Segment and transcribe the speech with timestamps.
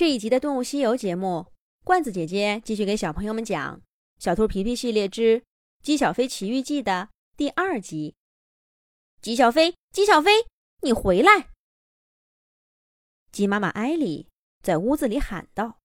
[0.00, 1.52] 这一集的《动物西游》节目，
[1.84, 3.76] 罐子姐姐继续给小朋友们讲
[4.18, 5.44] 《小兔皮皮系列之
[5.82, 8.16] 鸡小飞奇遇记》的第二集。
[9.20, 10.30] 鸡小飞，鸡小飞，
[10.80, 11.50] 你回来！
[13.30, 14.26] 鸡妈妈艾莉
[14.62, 15.78] 在屋子里喊道。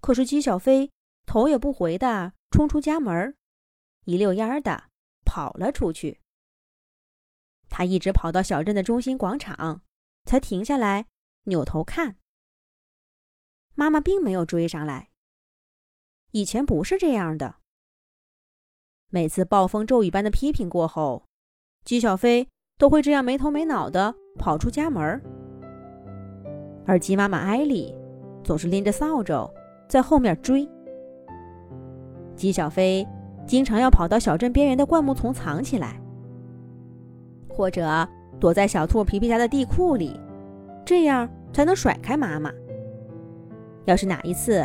[0.00, 0.90] 可是鸡小飞
[1.26, 3.36] 头也不回的冲出家门，
[4.04, 4.88] 一溜烟儿的
[5.24, 6.20] 跑了出去。
[7.68, 9.84] 他一直跑到小镇的中心广场，
[10.24, 11.06] 才停下来
[11.44, 12.16] 扭头看。
[13.80, 15.08] 妈妈并没有追上来。
[16.32, 17.54] 以前不是这样的。
[19.08, 21.24] 每次暴风骤雨般的批评过后，
[21.82, 25.22] 鸡小飞都会这样没头没脑的跑出家门，
[26.84, 27.94] 而鸡妈妈艾莉
[28.44, 29.50] 总是拎着扫帚
[29.88, 30.68] 在后面追。
[32.36, 33.08] 鸡小飞
[33.46, 35.98] 经常要跑到小镇边缘的灌木丛藏起来，
[37.48, 38.06] 或者
[38.38, 40.20] 躲在小兔皮皮家的地库里，
[40.84, 42.52] 这样才能甩开妈妈。
[43.90, 44.64] 要是哪一次，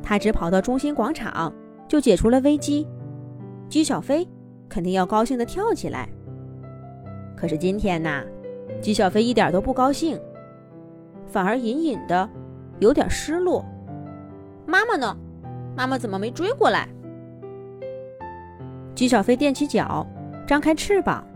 [0.00, 1.52] 他只跑到中心广场
[1.88, 2.86] 就解除了危机，
[3.68, 4.26] 鸡小飞
[4.68, 6.08] 肯定要高兴的跳起来。
[7.36, 8.22] 可是今天呢，
[8.80, 10.16] 鸡小飞一点都不高兴，
[11.26, 12.28] 反而隐隐的
[12.78, 13.64] 有点失落。
[14.64, 15.16] 妈妈呢？
[15.76, 16.88] 妈妈怎么没追过来？
[18.94, 20.06] 鸡小飞踮起脚，
[20.46, 21.26] 张开翅膀，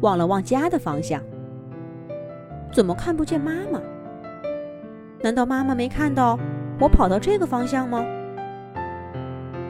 [0.00, 1.22] 望了望家的方向，
[2.72, 3.80] 怎么看不见妈妈？
[5.20, 6.38] 难道妈妈没看到
[6.78, 8.04] 我跑到这个方向吗？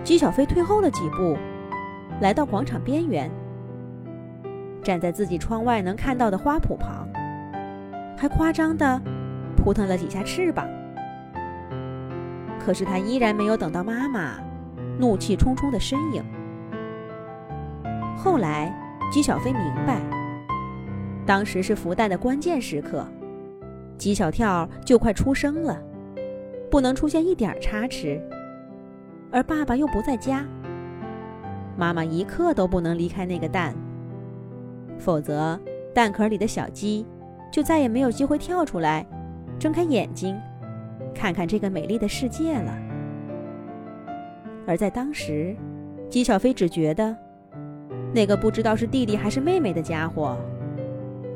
[0.04, 1.36] 鸡小飞退后了几步，
[2.20, 3.30] 来到广场边缘，
[4.82, 7.08] 站在自己窗外能看到的花圃旁，
[8.16, 9.00] 还夸张的
[9.56, 10.66] 扑腾了几下翅膀。
[12.58, 14.34] 可是他依然没有等到妈妈
[14.98, 16.22] 怒气冲冲的身影。
[18.16, 18.70] 后来，
[19.10, 19.98] 鸡小飞明白，
[21.24, 23.06] 当时是孵蛋的关键时刻。
[23.98, 25.82] 鸡小跳就快出生了，
[26.70, 28.22] 不能出现一点差池，
[29.30, 30.46] 而爸爸又不在家，
[31.76, 33.74] 妈妈一刻都不能离开那个蛋，
[34.98, 35.58] 否则
[35.92, 37.04] 蛋壳里的小鸡
[37.50, 39.04] 就再也没有机会跳出来，
[39.58, 40.38] 睁开眼睛，
[41.12, 42.78] 看看这个美丽的世界了。
[44.66, 45.56] 而在当时，
[46.08, 47.16] 鸡小飞只觉得，
[48.14, 50.36] 那个不知道是弟弟还是妹妹的家伙，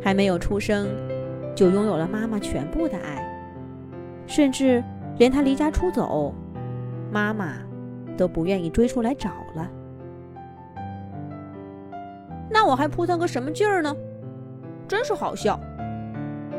[0.00, 0.86] 还没有出生。
[1.54, 3.24] 就拥有了妈妈全部的爱，
[4.26, 4.82] 甚至
[5.18, 6.34] 连他离家出走，
[7.10, 7.54] 妈妈
[8.16, 9.70] 都不愿意追出来找了。
[12.50, 13.94] 那我还扑腾个什么劲儿呢？
[14.88, 15.58] 真是好笑。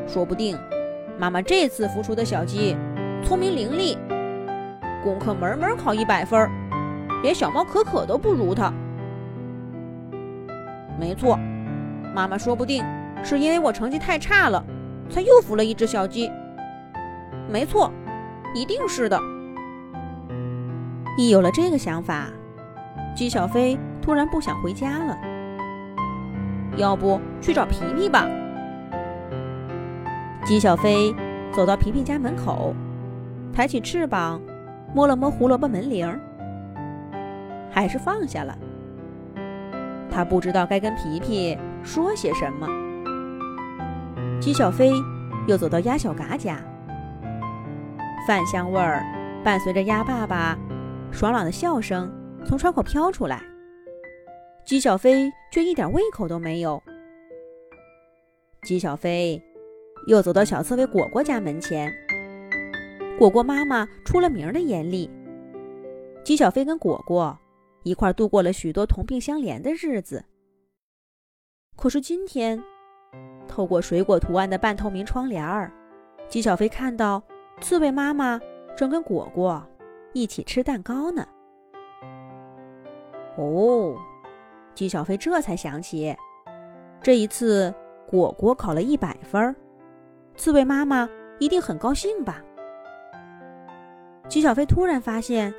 [0.06, 0.58] 说不定
[1.18, 2.76] 妈妈这次孵出的小鸡
[3.22, 3.96] 聪明伶俐，
[5.02, 6.48] 功课门门考一百分，
[7.22, 8.72] 连小猫可可都不如它。
[10.98, 11.36] 没错，
[12.14, 12.84] 妈妈说不定
[13.22, 14.64] 是因为我成绩太差了。
[15.08, 16.30] 才又孵了一只小鸡。
[17.50, 17.92] 没错，
[18.54, 19.18] 一定是的。
[21.16, 22.26] 一有了这个想法，
[23.14, 25.16] 鸡小飞突然不想回家了。
[26.76, 28.26] 要不去找皮皮吧？
[30.44, 31.14] 鸡小飞
[31.52, 32.74] 走到皮皮家门口，
[33.52, 34.40] 抬起翅膀，
[34.92, 36.20] 摸了摸胡萝卜门铃，
[37.70, 38.58] 还是放下了。
[40.10, 42.66] 他不知道该跟皮皮说些什么。
[44.44, 44.92] 鸡小飞
[45.48, 46.62] 又走到鸭小嘎家，
[48.28, 49.02] 饭香味儿
[49.42, 50.54] 伴随着鸭爸爸
[51.10, 52.12] 爽朗的笑声
[52.44, 53.42] 从窗口飘出来，
[54.66, 56.82] 鸡小飞却一点胃口都没有。
[58.64, 59.42] 鸡小飞
[60.08, 61.90] 又走到小刺猬果果家门前，
[63.18, 65.10] 果果妈妈出了名的严厉，
[66.22, 67.34] 鸡小飞跟果果
[67.82, 70.22] 一块度过了许多同病相怜的日子。
[71.76, 72.62] 可是今天。
[73.54, 75.70] 透过水果图案的半透明窗帘儿，
[76.26, 77.22] 鸡小飞看到
[77.60, 78.40] 刺猬妈妈
[78.76, 79.64] 正跟果果
[80.12, 81.24] 一起吃蛋糕呢。
[83.36, 83.94] 哦，
[84.74, 86.12] 鸡小飞这才想起，
[87.00, 87.72] 这一次
[88.08, 89.54] 果果考了一百分，
[90.34, 92.42] 刺猬妈妈一定很高兴吧？
[94.28, 95.54] 鸡小飞突然发现，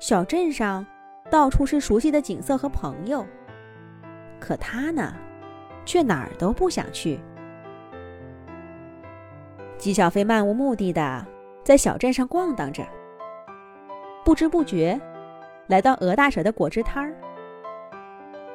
[0.00, 0.84] 小镇上
[1.30, 3.24] 到处是熟悉的景色和朋友，
[4.40, 5.14] 可他呢？
[5.84, 7.18] 却哪儿都不想去。
[9.78, 11.26] 纪小飞漫无目的的
[11.64, 12.84] 在小镇上逛荡着，
[14.24, 15.00] 不知不觉
[15.66, 17.12] 来到鹅大婶的果汁摊儿。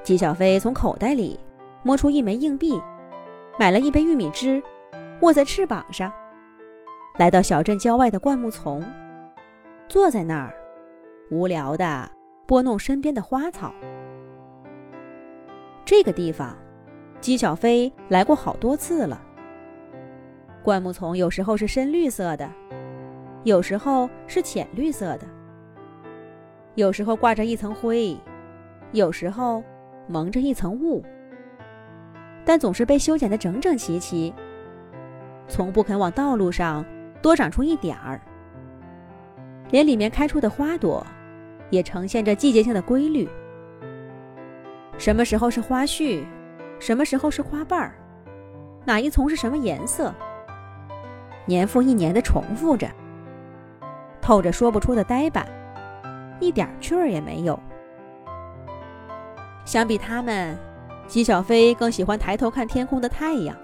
[0.04, 1.38] 姬小飞从口袋里
[1.84, 2.82] 摸出一枚硬币，
[3.60, 4.64] 买了一杯玉米汁，
[5.22, 6.10] 握在翅膀上，
[7.18, 8.82] 来到小镇郊外的灌木丛，
[9.90, 10.54] 坐在那儿，
[11.30, 12.10] 无聊的
[12.46, 13.74] 拨弄身边的花草。
[15.84, 16.56] 这个地方。
[17.20, 19.22] 姬小飞来过好多次了。
[20.64, 22.50] 灌木丛有时候是深绿色的，
[23.44, 25.26] 有时候是浅绿色的，
[26.76, 28.18] 有时候挂着一层灰，
[28.92, 29.64] 有时候
[30.08, 31.04] 蒙着一层雾，
[32.44, 34.34] 但总是被修剪得整整齐齐，
[35.48, 36.86] 从不肯往道路上
[37.22, 38.22] 多长出一点儿。
[39.72, 41.06] 连里面开出的花朵，
[41.70, 43.28] 也呈现着季节性的规律。
[44.98, 46.24] 什么时候是花絮，
[46.80, 47.94] 什么时候是花瓣儿，
[48.86, 50.14] 哪一丛是什么颜色，
[51.46, 52.88] 年复一年的重复着，
[54.22, 55.48] 透着说不出的呆板，
[56.40, 57.60] 一点趣儿也没有。
[59.66, 60.58] 相比他们，
[61.08, 63.56] 姬小飞更喜欢抬头看天空的太阳。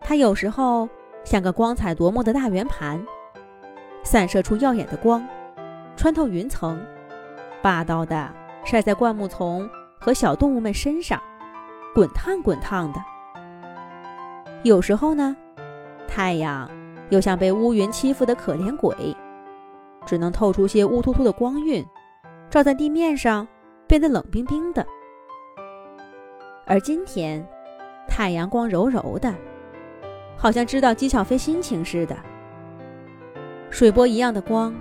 [0.00, 0.88] 它有时候
[1.24, 3.02] 像个光彩夺目的大圆盘。
[4.04, 5.26] 散射出耀眼的光，
[5.96, 6.80] 穿透云层，
[7.60, 8.30] 霸道的
[8.64, 9.68] 晒在灌木丛
[9.98, 11.20] 和小动物们身上，
[11.96, 13.02] 滚烫滚烫的。
[14.64, 15.34] 有时候呢，
[16.06, 16.70] 太阳
[17.08, 19.16] 又像被乌云欺负的可怜鬼，
[20.04, 21.82] 只能透出些乌突突的光晕，
[22.50, 23.48] 照在地面上，
[23.86, 24.86] 变得冷冰冰的。
[26.66, 27.42] 而今天，
[28.06, 29.34] 太阳光柔柔的，
[30.36, 32.14] 好像知道姬小飞心情似的。
[33.70, 34.74] 水波一样的光，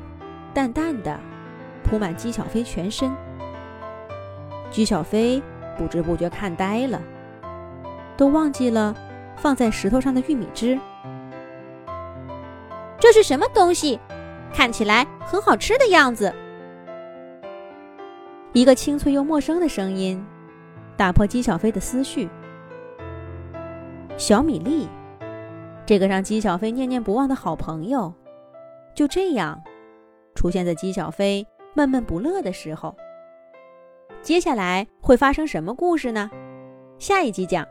[0.54, 1.18] 淡淡的
[1.82, 3.10] 铺满姬小飞全身。
[4.70, 5.42] 姬小飞
[5.78, 7.02] 不知不觉看呆了，
[8.18, 8.96] 都忘记了
[9.38, 10.80] 放在石头上的玉米汁。
[13.00, 14.00] 这是什么东西？
[14.54, 16.34] 看起来很好吃的样子。
[18.54, 20.26] 一个清脆又陌生的声音
[20.96, 22.30] 打破姬小飞的思绪。
[24.16, 24.88] 小米粒，
[25.86, 28.14] 这个让姬小飞念念不忘的好朋友。
[28.94, 29.62] 就这样，
[30.36, 32.96] 出现在姬小飞闷闷不乐的时候。
[34.26, 36.32] 接下来会发生什么故事呢？
[36.98, 37.64] 下一集讲。